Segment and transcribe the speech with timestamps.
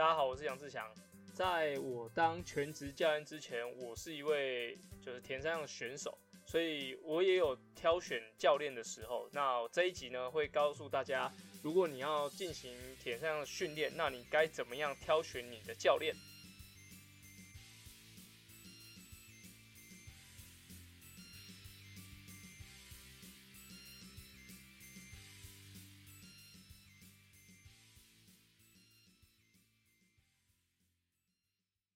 [0.00, 0.90] 大家好，我是杨志强。
[1.34, 6.16] 在我当全职教练之前，我是一位就是田山上的选手，
[6.46, 9.28] 所以我也有挑选教练的时候。
[9.30, 11.30] 那这一集呢，会告诉大家，
[11.62, 12.74] 如果你要进行
[13.04, 16.16] 田山上的训练，那你该怎么样挑选你的教练。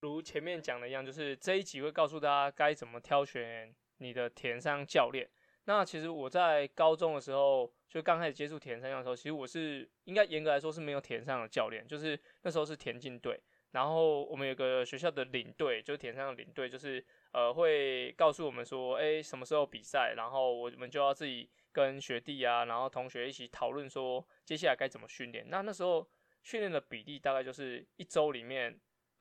[0.05, 5.29] 如前面讲的一样，就是这一集会告诉大家该怎么挑选你的田三教练。
[5.65, 13.41] 那其实我在高中的时候，就刚开始接触田三项的时候，其实我是应该严格来说是没有田上的教练，就是那时候是田径队。
[13.71, 17.03] 然后我们有个学校的领队，就是田上的领队，就是
[17.33, 25.47] 呃会告诉我们说，哎，什么时候比赛，然后我们就要自己跟学弟啊，然后同学一起讨论说接下来该怎么训练。
[25.49, 26.07] 那那时候
[26.43, 28.79] 训练的比例大概就是一周里面。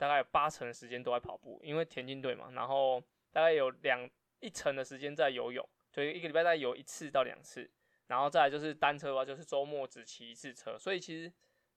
[0.07, 2.51] 大概八成的时间都在跑步，因为田径队嘛。
[2.51, 3.01] 然后
[3.31, 4.09] 大概有两
[4.41, 7.69] 一成的时间在游泳，所以一个礼拜大概游一次到两次。
[8.07, 10.77] 然后再来就是单车的话，就是周末只骑一次车。
[10.77, 11.31] 所以其实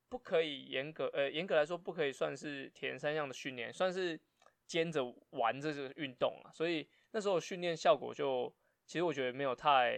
[0.08, 4.18] 不可以严格呃严格来说不可以算是田三项的训练，算是
[4.66, 6.50] 兼着玩这个运动啊。
[6.52, 8.52] 所以那时候训练效果就
[8.84, 9.94] 其实我觉得没有太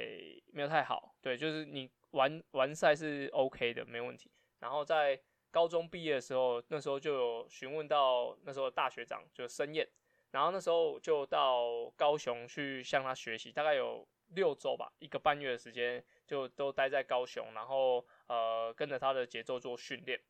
[0.53, 1.15] 没有太好。
[1.23, 4.31] 对，就是你完完赛是 OK 的，没问题。
[4.61, 5.19] 然后在
[5.51, 9.89] 高中毕业的时候，那时候就有询问到那时候大学长，就是申燕，
[10.31, 20.21] 然后那时候就到高雄去向他学习，大概有六周吧，一个半月的时间，就都待在高雄，然后呃跟着他的节奏做训练，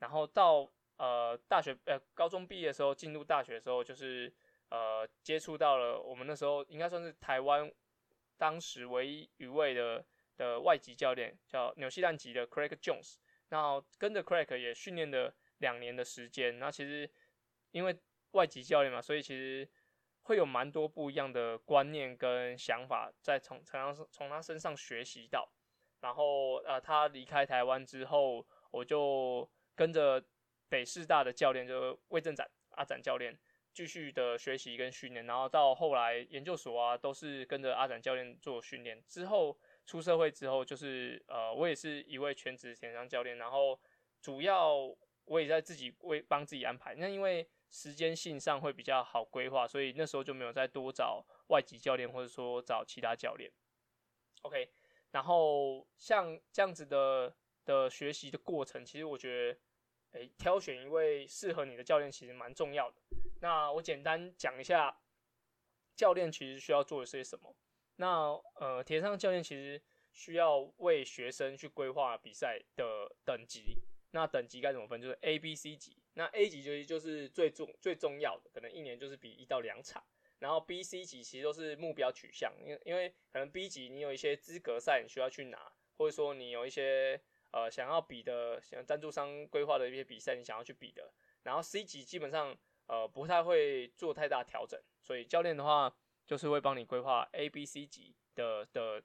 [0.00, 0.68] 然后到
[0.98, 4.30] 呃大学呃高中毕业的时候，进入大学的时候，就是
[4.68, 7.72] 呃接触到了我们那时候应该算是台湾
[8.36, 10.04] 当时唯一一位的
[10.36, 13.16] 的外籍教练，叫纽西兰籍的 Craig Jones。
[13.48, 17.08] 那跟着 Crack 也训练了两年的时间，那其实
[17.70, 17.96] 因为
[18.32, 19.68] 外籍教练嘛，所以其实
[20.22, 25.48] 会有蛮多不一样的观念跟想法在从从他从他身上学习到。
[26.00, 30.22] 然后呃，他离开台湾之后，我就跟着
[30.68, 33.38] 北师大的教练，就魏正展阿展教练
[33.72, 35.24] 继续的学习跟训练。
[35.24, 39.56] 然后到后来研究所啊，都是跟着阿展教练做训练之后。
[39.86, 43.78] 出社会之后，就是呃，我也是一位全职田商教练，然后
[44.20, 44.74] 主要
[45.24, 46.94] 我也在自己为帮自己安排。
[46.96, 53.50] 那因为时间性上会比较好规划，所以那时候就没有再多找外籍教练，或者说找其他教练。
[54.42, 54.68] OK，
[55.12, 59.52] 然后像这样子的的学习的过程，其实我觉
[60.12, 63.00] 得，诶，挑选一位适合你的教练其实蛮重要的。
[63.40, 64.98] 那我简单讲一下，
[65.94, 67.54] 教练其实需要做的些什么。
[67.96, 69.80] 那呃，田上教练其实
[70.12, 73.78] 需要为学生去规划比赛的等级。
[74.12, 75.00] 那等级该怎么分？
[75.00, 76.02] 就是 A、B、C 级。
[76.14, 80.02] 那 A 级就是就是最重最重要的，可能一年就是比一到两场。
[80.38, 87.20] 然后 B、C 级其实都是目标取向，因因为可能 B 级你有一些资格赛你需要去拿，或者说你有一些
[87.50, 91.12] 呃想要比的，像赞助商规划的一些比赛你想要去比的。
[91.42, 92.56] 然后 C 级基本上
[92.86, 95.94] 呃不太会做太大调整，所以教练的话。
[96.26, 99.02] 就是会帮你规划 A、B、C 级的的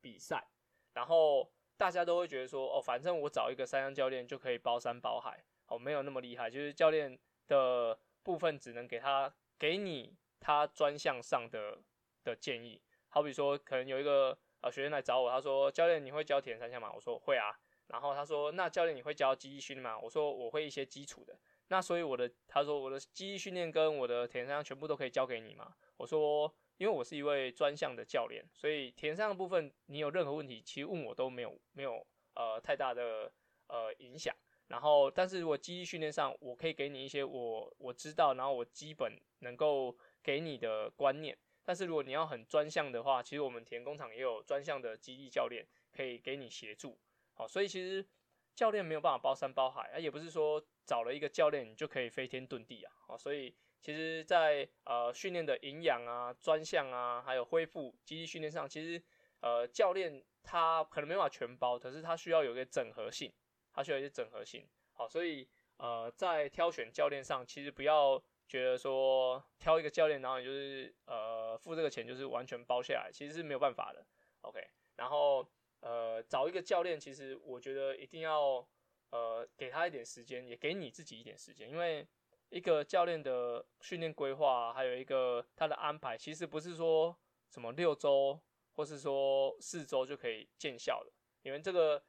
[0.00, 0.48] 比赛，
[0.94, 6.50] 然后大家都会觉得说，哦，反正我找一个三项教练就可以包山包海，哦，没有那么厉害。
[6.50, 11.78] 就是教练的部分只能给他给你他专项上的
[12.24, 12.82] 的建议。
[13.08, 17.56] 好比说，可能有一个呃学员来找我，他说：“教练，你会教铁人三项吗？”我说：“会啊。”
[17.88, 21.38] 然后他说：“那教练你会教记忆训练吗？”我说：“我会一些基础的。”
[21.68, 25.74] 那所以我的他说我的记忆训练跟我的铁人三项全部都可以交给你吗？
[25.96, 33.32] 我说，因为我是一位专项的教练，所以田上的部分你有任何问题，其实问我都没有没有呃太大的
[33.68, 34.34] 呃影响。
[34.68, 41.38] 然后，但是如果基地训练上，我可以给你一些我我知道，然后我基本能够给你的观念。
[41.64, 46.98] 但是如果你要很专项的话，其实我们田工厂也有专项的基地教练可以给你协助。
[47.32, 48.06] 好，所以其实
[48.54, 52.92] 教练没有办法包山包海，啊，也不是说找了一个教练你就可以飞天遁地啊。
[53.06, 53.54] 好，所以。
[53.86, 59.00] 其实，在呃训练的营养啊、专项啊，还有恢复、基地训练上，其实
[59.38, 63.32] 呃教练他可能没办法全包，可是他需要有一个整合性，
[63.72, 64.66] 他需要一些整合性。
[64.92, 74.04] 好，所以呃在挑选教练上，其实不要觉得说挑一个教练，然后你就是呃付这个钱就是完全包下来，其实是没有办法的。
[74.40, 74.58] OK，
[74.96, 75.48] 然后
[75.78, 78.66] 呃找一个教练，其实我觉得一定要
[79.10, 82.04] 呃给他一点时间，也给你自己一点时间，因为。
[82.50, 87.16] 一个教练的训练规划，还有一个他的安排，其实不是说
[87.50, 88.40] 什么六周
[88.74, 91.10] 或是说四周就可以见效的。
[91.42, 92.02] 因为这个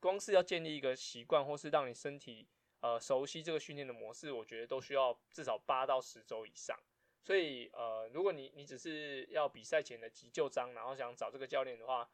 [0.00, 2.48] 光是要建立一个习惯，或是让你身体
[2.80, 6.78] 呃熟悉这个训练的模式，我觉得都需要至少八到十周以上。
[7.22, 12.08] 所以呃，如果你你只是要比赛前的急救章，然后想找这个教练的话，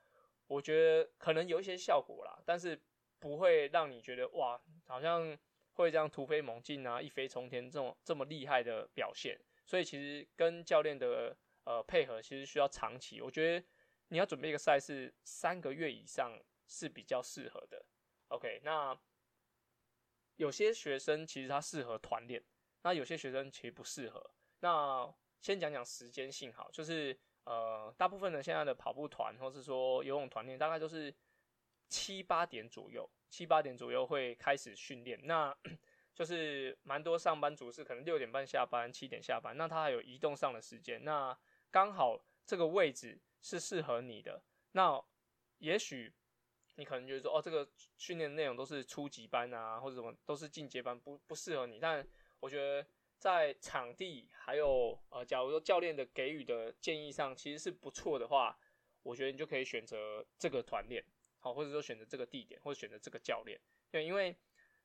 [0.46, 2.80] 我觉得可能有一些效果啦，但是
[3.18, 5.36] 不会让你觉得哇，好像
[5.74, 9.38] 会这样突飞猛进啊，一飞冲天这种这么厉害的表现。
[9.66, 13.20] 所以其实跟教练的呃配合，其实需要长期。
[13.20, 13.66] 我觉得
[14.08, 16.36] 你要准备一个赛事，三个月以上
[16.66, 17.84] 是比较适合的。
[18.28, 18.98] OK，那
[20.36, 22.42] 有些学生其实他适合团练，
[22.82, 24.30] 那有些学生其实不适合。
[24.60, 31.14] 那先讲讲时间性好，就是呃，大部分的现在的跑步团或是说游泳团练，大概都是
[31.90, 35.20] 七八点左右，七八点左右会开始训练。
[35.24, 35.54] 那
[36.14, 41.36] 就是蛮多上班族是可能六点半下班，七点下班，那他还有移动上的时间，那
[41.70, 44.42] 刚好这个位置是适合你的。
[44.72, 45.02] 那
[45.58, 46.12] 也许
[46.76, 51.78] 你可能觉得说，哦，这个训练内容都是初级班啊，或者什么都是进阶班，不不适合你。
[51.78, 52.06] 但
[52.38, 52.86] 我觉得
[53.18, 58.58] 在场地还有呃，假如说教练的给予的建议上其实是不错的话，
[59.02, 61.02] 我觉得你就可以选择这个团练，
[61.40, 63.60] 好，或者说选择这个地点，或者选择这个教练。
[63.90, 64.36] 对，因为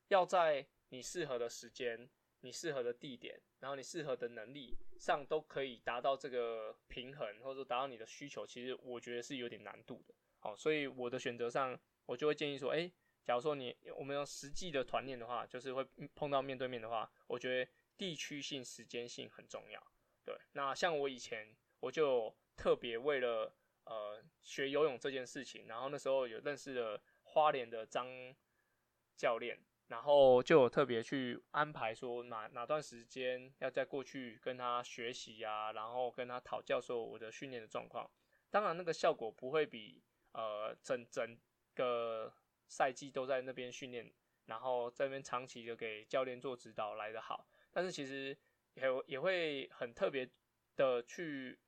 [0.08, 2.10] 要在你适合的时间、
[2.42, 10.16] 你适合的地点，然后你适合的能力上都可以达到这个平衡，或者说达到你的需求，其实我觉得是有点难度的。
[10.40, 12.92] 好，所以我的选择上，我就会建议说，哎，
[13.24, 19.82] 假如说你我们用实际的团练的话，就是会碰到面对面的话，我觉得地区性、时间性很重要。
[20.24, 28.08] 对，那像我以前我就特别为了呃学游泳这件事情，然后那时候有认识了花莲的张
[29.16, 29.60] 教练。
[29.88, 38.10] 然后就有特别去安排说哪哪段时间要再过去跟他学习呀，然后跟他讨教说我的训练的状况。
[38.50, 40.02] 当然那个效果不会比
[40.32, 41.38] 呃整整
[41.76, 42.34] 个
[42.68, 44.12] 赛季都在那边训练，
[44.48, 47.48] 然后在那边长期的给教练做指导来的好。
[47.72, 48.36] 但是其实
[48.74, 50.28] 也也会很特别
[50.76, 51.60] 的去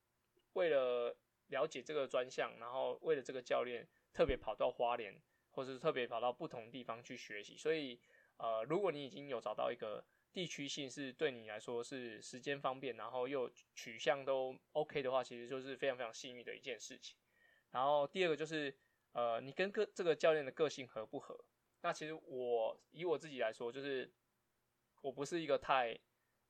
[0.54, 1.16] 为了
[1.48, 5.22] 了解这个专项，然后为了这个教练特别跑到花莲。
[5.50, 8.00] 或是特别跑到不同地方去学习，所以
[8.38, 17.18] 呃，如果你已经有找到一个地区性是对你来说是时间方便，然后又取向都 OK 的话，其实就是非常非常幸运的一件事情。
[17.72, 18.72] 然后第二个就是
[19.14, 21.36] 呃，你跟个这个教练的个性合不合？
[21.82, 24.14] 那其实我以我自己来说，就是
[25.02, 25.98] 我不是一个太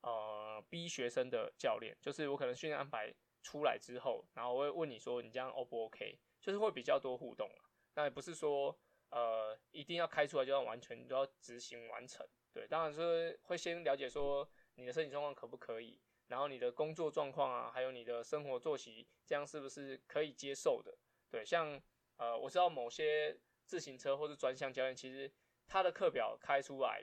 [0.02, 3.10] 呃逼学生的教练，就是我可能训练安排
[3.42, 6.18] 出来之后，然后我会问你说你这样 O 不 OK？
[6.40, 7.64] 就是会比较多互动啊
[7.94, 8.78] 那也不是说。
[9.10, 20.94] 呃，一定要开出来就要完全都要执行完成，对，当然是会先了解说你的身体状况可不可以，然后你的工作状况啊，还有你的生活作息，这样是不是可以接受的？
[21.30, 21.80] 对，像
[22.18, 25.32] 呃，我知道某些自行车或是专项教练，其实
[25.66, 27.02] 他的课表开出来，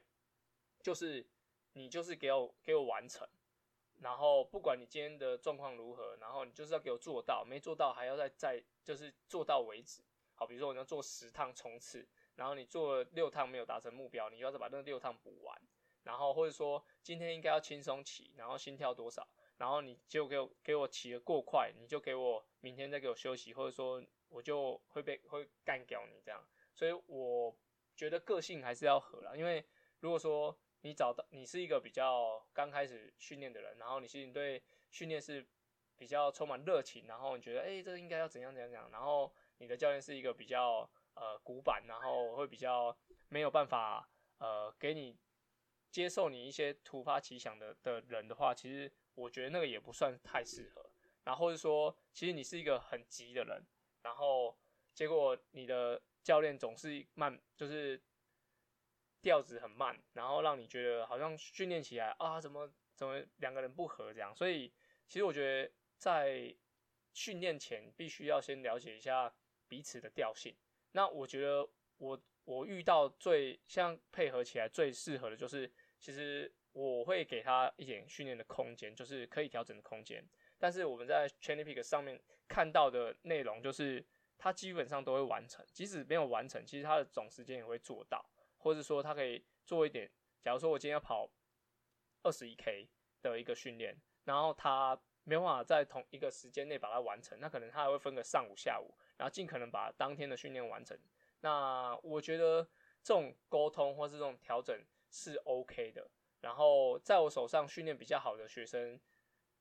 [0.84, 1.28] 就是
[1.74, 3.28] 你就是给我给我完成，
[4.02, 10.04] 然后不管你今天的状况如何，然后你就是要给我做到，没做到还要再再就是做到为止。
[10.36, 15.62] 好，比如说我要做十趟冲刺，然后你做了六趟没有达成目标，你要再把那六趟补完。
[16.04, 19.28] 然后或者说今天应该要轻松骑，然后心跳多少，
[19.58, 26.40] 然后你就给我给我骑的过快，你就给我明天再给我休息，或者说我就会被会干掉你这样。
[26.76, 27.56] 所以我
[27.96, 29.66] 觉得个性还是要合了，因为
[30.00, 30.56] 如果说
[30.86, 34.62] 你找到你是一个比较刚开始训练的人，然后你其实对
[34.92, 35.44] 训练是
[35.98, 39.34] 比较充满热情，然后你觉得哎这应该要怎样怎样怎样，然后。
[39.58, 40.82] 你的教练是一个比较
[41.14, 42.94] 呃古板，然后会比较
[43.30, 44.06] 没有办法
[44.40, 45.18] 呃给你
[45.90, 50.92] 接受你一些突发奇想的的人的话，其实我觉得那个也不算太适合。
[51.24, 53.66] 然后或者说，其实你是一个很急的人，
[54.02, 54.54] 然后
[54.94, 57.98] 结果你的教练总是慢，就是
[59.26, 64.36] 调子很慢，然后让你觉得好像训练起来啊怎么怎么两个人不合这样。
[64.36, 64.72] 所以
[65.08, 66.56] 其实我觉得在
[67.14, 69.34] 训练前必须要先了解一下。
[69.68, 70.56] 彼此的调性，
[70.92, 71.68] 那我觉得
[71.98, 80.24] 我我遇到最像配合起来最适合的就是，其实我会给他一点训练的空间，就是可以调整的空间。
[80.60, 84.06] 但是我们在 Training Peak 上面看到的内容，就是
[84.38, 88.24] 他基本上都会完成，即使没有完成，其实他的总时间也会做到，
[88.66, 90.10] 或者说他可以做一点。
[90.42, 91.30] 假如说我今天要跑
[92.24, 92.90] 二十一 K
[93.22, 98.92] 的一个训练，然后他没办法在同一个时间内把它完成，那可能他还会分个上午、下午。
[99.18, 100.98] 然后尽可能把当天的训练完成。
[101.42, 102.64] 那我觉得
[103.04, 104.76] 这种沟通或是这种调整
[105.12, 106.10] 是 OK 的。
[106.42, 109.00] 然后在我手上训练比较好的学生，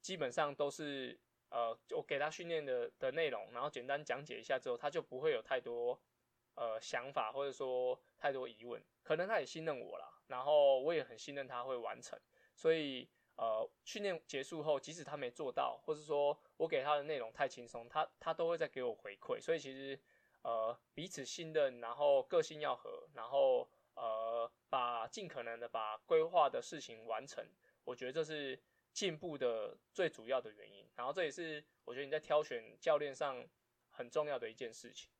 [0.00, 1.20] 基本上都是
[1.50, 6.00] 呃，我给他训练的的内容，然后简单讲解一下之后，他就不会有太多
[6.54, 8.82] 呃想法或者说太多疑问。
[9.04, 12.18] 可能他也信任我啦，然后我也很信任他会完成，
[12.56, 20.00] 所以呃训练结束后，即使他没做到，或是说我给他的内容太轻松，他他都会再给我回馈，所以其实
[20.42, 27.46] 呃彼此信任，然后个性要合，然后呃把尽可能的把规划的事情完成，
[27.84, 28.58] 我觉得这是
[28.92, 33.46] 进步的最主要的原因，然后这也是我觉得你在挑选教练上
[33.90, 35.10] 很重要的一件事情。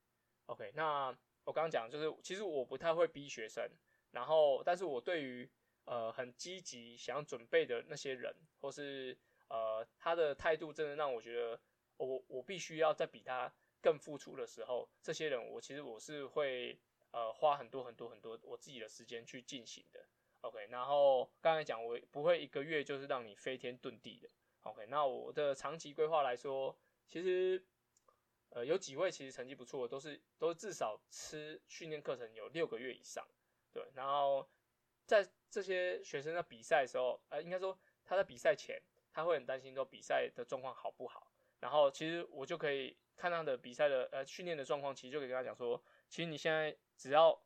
[0.46, 3.70] OK，那我刚刚讲就是，其实我不太会逼学生，
[4.12, 5.48] 然后，但是我对于
[5.84, 9.16] 呃很积极想要准备的那些人，或是
[9.48, 11.60] 呃他的态度真的让我觉得，
[11.98, 16.78] 我我必须要在比他更付出的时候，这些人我其实我是会
[17.10, 20.02] 呃花很多很多很多我自己的时间去进行的。
[20.40, 24.30] OK，然后刚才讲我不会一个月就是让你飞天遁地的。
[24.62, 26.74] OK，那我的长期规划来说，
[27.06, 27.62] 其实。
[28.54, 33.26] 呃，有几位其实成绩不错，都是都至少吃训练课程有六个月以上，
[33.72, 33.84] 对。
[33.94, 34.48] 然后
[35.06, 38.80] 在这些学生在比赛的时候，呃，应该说他在比赛前，
[39.12, 41.32] 他会很担心说比赛的状况好不好。
[41.58, 47.36] 然后其实我就可以看他的比赛的呃训练的状况，其实就可以跟他讲说，其实你现在只要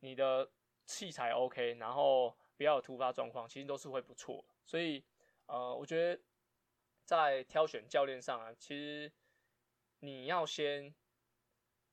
[0.00, 0.50] 你的
[0.86, 4.42] 器材 OK，然后不要有突发状况，其实都是会不错。
[4.64, 5.04] 所以
[5.44, 6.22] 呃，我觉得
[7.04, 9.12] 在挑选教练上啊，其实。
[10.00, 10.94] 你要先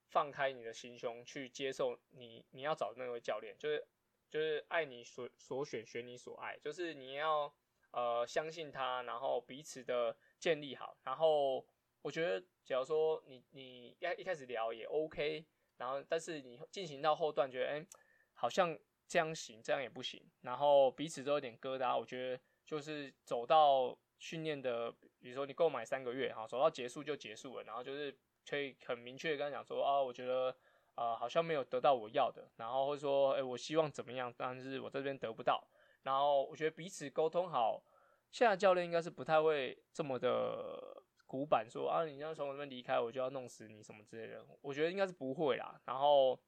[0.08, 3.86] 放开你的心胸去接受你你要找的那位教练，就是
[4.30, 7.54] 就是爱你所所选选你所爱，就是你要
[7.92, 10.98] 呃相信他，然后彼此的建立好。
[11.04, 11.66] 然后
[12.02, 15.46] 我觉得，假如说你你一一开始聊也 OK，
[15.78, 17.86] 然后但是你进行到后段觉得哎
[18.34, 23.98] 好像这样行，这样也不行，然后彼此都有点疙瘩，我觉得就是走到。
[24.18, 28.16] 训练的，比如说你购买三个月，哈，走到结束就结束了，然后就是
[28.48, 30.56] 可以很明确跟他讲说，啊，我觉得，
[30.94, 35.68] 呃，好像没有得到我要的，然后或者说，哎，我希望怎么样，但是我这边得不到，
[36.04, 37.84] 然后我觉得彼此沟通好，
[38.32, 46.40] 现在教练应该是不太会这么的古板，说啊，你要从我这边离开，我就要弄死你什么之类的，我觉得应该是不会啦，然后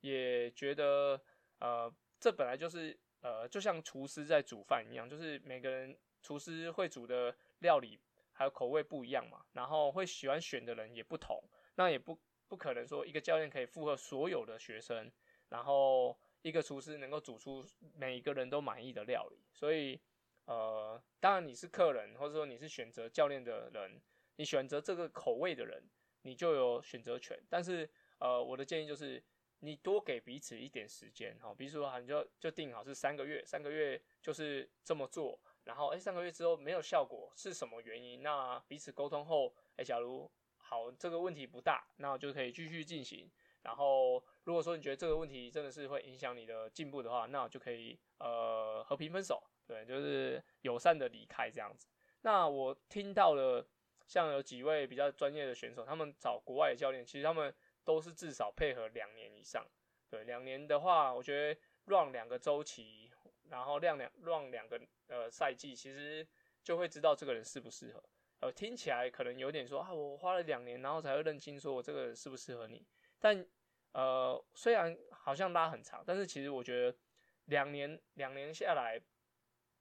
[0.00, 1.18] 也觉得，
[1.60, 5.96] 呃，这本来就是，呃，就像厨师在煮饭一样，就是每个人。
[6.20, 7.96] 厨师会煮的料理
[8.38, 11.42] 还有口味不一样嘛，然后会喜欢选的人也不同，
[11.74, 12.16] 那也不
[12.46, 15.10] 不可能说一个教练可以负荷所有的学生，
[15.48, 17.66] 然后一个厨师能够煮出
[17.96, 20.00] 每一个人都满意的料理，所以
[20.44, 24.00] 呃，当然你是客人或者说你是选择教练的人，
[24.36, 25.82] 你选择这个口味的人，
[26.22, 27.90] 你就有选择权，但是
[28.20, 29.20] 呃，我的建议就是
[29.58, 35.40] 你多给彼此一点时间哈，比如说你就就定好是三个月，三个月就是这么做。
[35.68, 38.22] 然后，哎，三个月之后没有效果，是什么原因？
[38.22, 43.30] 那彼此沟通后，哎，假如好这个问题不大，那我就可以继续进行。
[43.60, 51.86] 然后，如果说你觉得这个问题真的是会影响你的进步的话，那我就可以呃和平分手，对，就是友善的离开这样子。
[52.22, 53.68] 那我听到了，
[54.06, 59.66] 像有几位比较专业的选手，他们找国外的教练，其实他们都是至少配合两年以上。
[60.08, 63.07] 对，两年的话，我觉得让两个周期。
[63.50, 66.26] 然后亮两让两个呃赛季，其实
[66.62, 68.02] 就会知道这个人适不适合。
[68.40, 72.86] 呃，听起来可能有点说啊，我花了两年，然后才会认清说我这个人适不适合你。
[73.18, 73.44] 但
[73.92, 76.96] 呃，虽然好像拉很长，但是其实我觉得
[77.46, 79.00] 两年两年下来，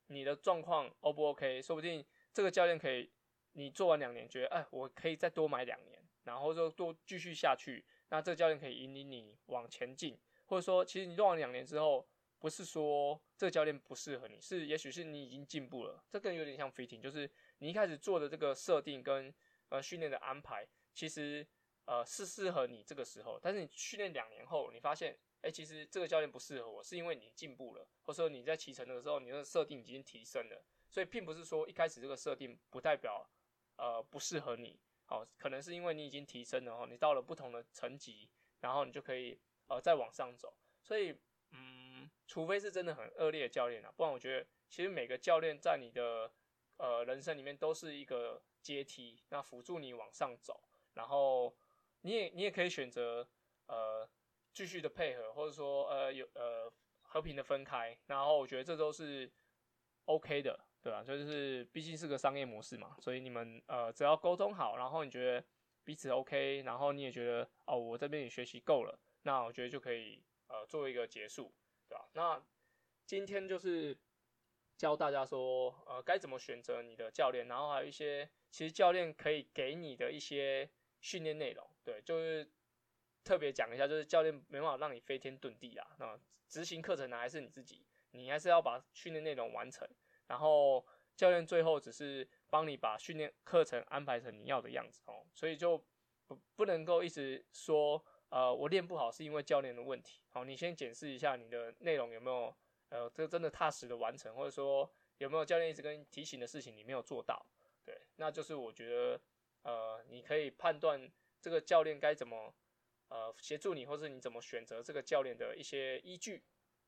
[0.07, 1.61] 你的状况 O 不 OK？
[1.61, 3.11] 说不定这个教练可以，
[3.51, 7.85] 你做完两年觉得哎，我可以再多买两年，然后就多继续下去。
[8.09, 12.07] 那这个教练可以引领你往前进，或者说其实你做完两年之后。
[12.39, 16.03] 不是说这个教练不适合你，是也许是你已经进步了。
[16.09, 19.33] 这更有点像 fitting，就是你一开始做的这个设定跟
[19.69, 21.45] 呃训练的安排，其实
[21.85, 23.39] 呃是适合你这个时候。
[23.41, 30.63] 但是你训练两年后，你发现，哎，其实这个教练不适合我，是因为你进步了，或者说你在骑乘的时候，你的设定已经提升了。
[30.89, 33.27] 所以并不是说一开始这个设定不代表
[33.77, 38.29] 呃不适合你，哦，可能是因为你已经提升了哦，你到了不同的层级，
[38.59, 40.53] 然后你就可以呃再往上走。
[40.83, 41.15] 所以。
[42.27, 46.31] 除非是真的很恶劣的教练啊，不然我觉得其实每个教练在你的
[46.75, 50.61] 呃人生里面都是一个阶梯，那辅助你往上走。
[50.93, 51.55] 然后
[52.01, 53.27] 你也你也可以选择
[53.67, 54.07] 呃
[54.53, 57.97] 继续的配合，或者说呃有呃和平的分开。
[58.07, 59.31] 然后我觉得这都是
[60.05, 61.03] OK 的，对吧？
[61.03, 65.45] 就是毕竟是个商业模式嘛，所以你们呃只要沟通好，然后你觉得
[65.83, 71.53] 彼此 OK，然后你也觉得哦我这边也学习够了，那我觉得就可以呃做一个结束。
[71.87, 72.09] 对吧？
[72.13, 72.43] 那
[73.05, 73.97] 今天就是
[74.77, 80.69] 教大家说，呃，该怎么选择你的教练，然后还有一些其实教练可以给你的一些
[81.01, 81.67] 训练内容。
[81.83, 82.49] 对，就是
[83.23, 85.95] 特别讲一下，就是教练没办法让你飞天遁地啊。
[85.99, 87.85] 那执行课程呢，还是你自己。
[88.11, 89.87] 你还是要把训练内容完成，
[90.27, 90.83] 然后
[91.15, 95.77] 教练最后只是帮你把训练课程安排成你要的样子哦，所以就
[96.25, 100.19] 不不能够一直说，呃，我练不好是因为教练的问题。
[100.29, 102.55] 好，你先检视一下你的内容有没有，
[102.89, 107.45] 呃，这真的踏实的完成，或者说有没有教练一直跟你提醒的事情你没有做到，
[107.85, 109.21] 对，那就是我觉得，
[109.63, 111.09] 呃，你可以判断
[111.41, 112.53] 这个教练该怎么，
[113.07, 116.43] 呃，协助你，或是你怎么选择这个教练的一些依据。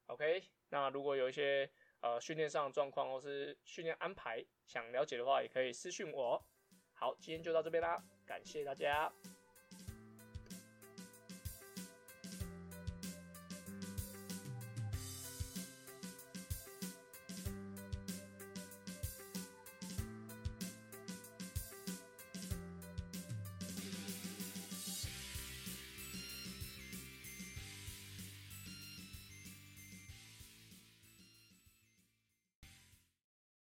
[0.08, 1.70] OK，那如果有一些
[2.02, 6.44] 呃训练上的状况或是训练安排想了解的话，也可以私讯我。
[6.94, 9.10] 好，今天就到这边啦，感谢大家。